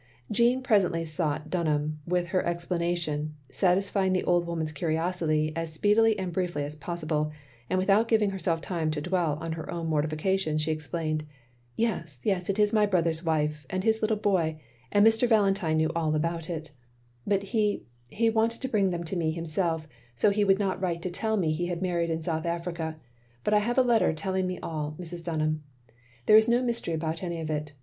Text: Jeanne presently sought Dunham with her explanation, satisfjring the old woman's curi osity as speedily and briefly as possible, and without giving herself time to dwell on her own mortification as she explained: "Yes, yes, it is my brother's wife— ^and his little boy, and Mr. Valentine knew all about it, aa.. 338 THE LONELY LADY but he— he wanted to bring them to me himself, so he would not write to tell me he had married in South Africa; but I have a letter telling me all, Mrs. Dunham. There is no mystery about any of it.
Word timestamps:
Jeanne 0.31 0.63
presently 0.63 1.05
sought 1.05 1.51
Dunham 1.51 1.99
with 2.07 2.29
her 2.29 2.43
explanation, 2.43 3.35
satisfjring 3.51 4.15
the 4.15 4.23
old 4.23 4.47
woman's 4.47 4.71
curi 4.73 4.95
osity 4.95 5.53
as 5.55 5.71
speedily 5.71 6.17
and 6.17 6.33
briefly 6.33 6.63
as 6.63 6.75
possible, 6.75 7.31
and 7.69 7.77
without 7.77 8.07
giving 8.07 8.31
herself 8.31 8.61
time 8.61 8.89
to 8.89 8.99
dwell 8.99 9.37
on 9.39 9.51
her 9.51 9.69
own 9.69 9.85
mortification 9.85 10.55
as 10.55 10.61
she 10.63 10.71
explained: 10.71 11.23
"Yes, 11.75 12.19
yes, 12.23 12.49
it 12.49 12.57
is 12.57 12.73
my 12.73 12.87
brother's 12.87 13.23
wife— 13.23 13.67
^and 13.69 13.83
his 13.83 14.01
little 14.01 14.17
boy, 14.17 14.59
and 14.91 15.05
Mr. 15.05 15.27
Valentine 15.29 15.77
knew 15.77 15.91
all 15.95 16.15
about 16.15 16.49
it, 16.49 16.71
aa.. 17.29 17.29
338 17.29 17.29
THE 17.29 17.29
LONELY 17.29 17.35
LADY 17.35 17.85
but 17.85 18.15
he— 18.15 18.15
he 18.23 18.29
wanted 18.31 18.61
to 18.61 18.69
bring 18.69 18.89
them 18.89 19.03
to 19.03 19.15
me 19.15 19.29
himself, 19.29 19.87
so 20.15 20.31
he 20.31 20.43
would 20.43 20.57
not 20.57 20.81
write 20.81 21.03
to 21.03 21.11
tell 21.11 21.37
me 21.37 21.51
he 21.51 21.67
had 21.67 21.83
married 21.83 22.09
in 22.09 22.23
South 22.23 22.47
Africa; 22.47 22.97
but 23.43 23.53
I 23.53 23.59
have 23.59 23.77
a 23.77 23.83
letter 23.83 24.13
telling 24.13 24.47
me 24.47 24.57
all, 24.63 24.95
Mrs. 24.99 25.23
Dunham. 25.23 25.61
There 26.25 26.37
is 26.37 26.49
no 26.49 26.63
mystery 26.63 26.95
about 26.95 27.21
any 27.21 27.39
of 27.39 27.51
it. 27.51 27.73